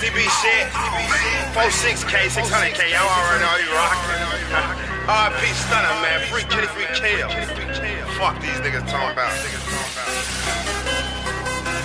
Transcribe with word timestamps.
TTB 0.00 0.16
shit. 0.40 0.64
46K, 1.52 2.32
600K, 2.32 2.88
y'all 2.88 3.04
already 3.04 3.44
know 3.44 3.56
you 3.60 3.68
rock. 3.76 4.00
RP 5.28 5.44
Stunner, 5.52 5.92
man. 6.00 6.24
Free 6.32 6.44
kitty, 6.48 6.66
free 6.72 6.88
kill. 6.96 7.28
Fuck 8.16 8.40
these 8.40 8.56
niggas 8.64 8.88
talking 8.88 9.12
about. 9.12 9.28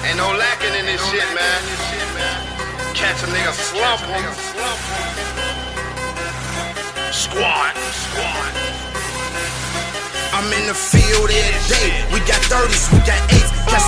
Ain't 0.08 0.16
no 0.16 0.32
lacking 0.32 0.80
in 0.80 0.86
this 0.86 1.04
shit, 1.12 1.28
man. 1.36 1.60
Catch 2.96 3.20
a 3.24 3.28
nigga 3.36 3.52
slump 3.52 4.00
Squad, 7.12 7.76
squad. 7.76 8.54
I'm 10.32 10.48
in 10.54 10.68
the 10.68 10.74
field 10.74 11.30
every 11.32 11.64
day. 11.68 11.92
We 12.14 12.20
got 12.24 12.40
30s, 12.48 12.92
we 12.94 13.00
got 13.04 13.20
8s. 13.28 13.52
Catch 13.68 13.88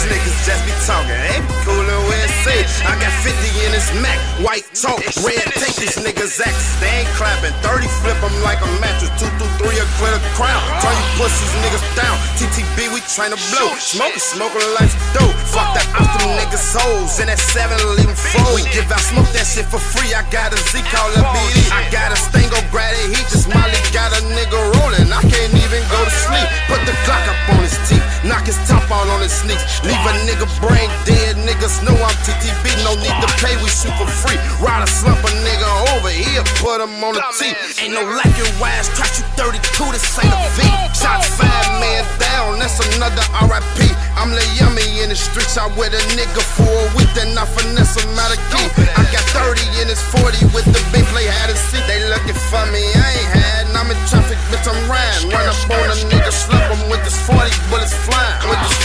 these 0.00 0.16
niggas 0.16 0.38
just 0.48 0.62
be 0.64 0.72
talking. 0.88 1.12
Ain't 1.12 1.44
be 1.44 1.54
cool 1.64 1.84
it 1.84 2.32
say. 2.44 2.64
I 2.88 2.96
got 2.96 3.12
50 3.20 3.36
in 3.66 3.72
this 3.72 3.92
Mac. 4.00 4.16
White 4.40 4.64
talk, 4.72 5.00
red 5.20 5.44
take 5.60 5.76
these 5.76 6.00
niggas 6.00 6.40
X. 6.40 6.56
They 6.80 7.04
ain't 7.04 7.12
clapping. 7.20 7.52
30 7.60 7.84
flip 8.00 8.16
them 8.24 8.32
like 8.40 8.60
a 8.64 8.68
mattress. 8.80 9.12
2 9.20 9.28
through 9.36 9.68
3 9.68 9.76
a 9.76 9.84
clear 10.00 10.16
the 10.16 10.22
crown. 10.32 10.60
Turn 10.80 10.96
you 10.96 11.06
pussies 11.20 11.52
niggas 11.60 11.84
down. 11.92 12.16
TTB, 12.40 12.96
we 12.96 13.00
tryna 13.12 13.36
blow. 13.52 13.68
Smoking, 13.76 14.24
smoking 14.24 14.64
like 14.80 14.88
dope. 15.12 15.36
Fuck 15.52 15.76
that, 15.76 15.84
I'm 15.92 16.08
them 16.16 16.32
niggas 16.40 16.72
hoes. 16.72 17.20
And 17.20 17.28
that 17.28 17.38
7 17.38 17.76
leave 17.96 18.08
them 18.08 18.16
fold. 18.16 18.56
We 18.56 18.64
give 18.72 18.88
out 18.88 19.04
smoke 19.04 19.28
that 19.36 19.44
shit 19.44 19.68
for 19.68 19.80
free. 19.80 20.16
I 20.16 20.24
got 20.32 20.56
a 20.56 20.58
Z 20.72 20.80
call 20.88 21.12
a 21.12 21.22
Leave 29.80 30.04
a 30.04 30.12
nigga 30.28 30.44
brain 30.60 30.90
dead. 31.08 31.40
Niggas 31.40 31.80
know 31.80 31.96
I'm 31.96 32.16
TTB. 32.28 32.84
No 32.84 32.92
need 33.00 33.16
to 33.16 33.28
pay. 33.40 33.56
We 33.64 33.68
shoot 33.72 33.92
for 33.96 34.08
free. 34.08 34.36
Ride 34.60 34.84
a 34.84 34.88
slump 34.88 35.24
a 35.24 35.30
nigga 35.40 35.68
over 35.96 36.12
here. 36.12 36.44
Put 36.60 36.84
him 36.84 37.00
on 37.00 37.16
the 37.16 37.24
T. 37.32 37.56
Ain't 37.80 37.96
no 37.96 38.04
lacking 38.04 38.52
wise. 38.60 38.92
Track 38.92 39.16
you 39.16 39.24
32. 39.40 39.56
This 39.92 40.04
ain't 40.20 40.28
a 40.28 40.40
V. 40.56 40.68
Shot 40.92 41.24
five 41.24 41.68
man 41.80 42.04
down. 42.20 42.60
That's 42.60 42.76
another 42.92 43.24
RIP. 43.40 43.88
I'm 44.20 44.36
the 44.36 44.44
yummy 44.60 45.00
in 45.00 45.08
the 45.08 45.16
streets. 45.16 45.56
I 45.56 45.64
with 45.72 45.96
a 45.96 46.02
nigga 46.12 46.44
for 46.44 46.68
a 46.68 46.88
week. 46.92 47.08
Then 47.16 47.32
I 47.40 47.48
finesse 47.48 47.96
him 47.96 48.12
out 48.20 48.36
of 48.36 48.40
key. 48.52 48.68
I 49.00 49.08
got 49.08 49.24
30 49.32 49.64
in 49.80 49.88
his 49.88 50.02
40 50.12 50.52
with 50.52 50.68
the 50.68 50.80
big 50.92 51.08
play. 51.08 51.24
Had 51.24 51.48
a 51.48 51.56
seat. 51.56 51.84
They 51.88 52.04
looking 52.12 52.36
for 52.52 52.64
me. 52.68 52.84
I 52.84 53.08
ain't 53.16 53.32
had. 53.32 53.60
I'm 53.80 53.88
in 53.88 53.96
traffic. 54.12 54.36
Bitch, 54.52 54.68
I'm 54.68 54.76
riding. 54.92 55.32
Run 55.32 55.48
up 55.48 55.56
on 55.72 55.88
a 55.88 55.96
nigga. 56.12 56.28
Slap 56.28 56.68
him 56.68 56.90
with 56.92 57.00
this 57.00 57.16
40 57.24 57.48
bullets 57.72 57.96
flying. 58.04 58.39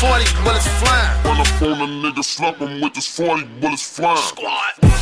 With 0.06 0.22
this 0.22 0.32
40 0.32 0.44
bullets 0.44 0.68
flying. 0.68 1.24
Run 1.24 1.40
up 1.40 1.62
on 1.62 1.82
a 1.82 2.12
nigga, 2.12 2.24
slap 2.24 2.58
him 2.58 2.82
with 2.82 2.94
this 2.94 3.08
40 3.08 3.46
bullets 3.60 3.98
flying. 3.98 4.18
Squad. 4.18 4.95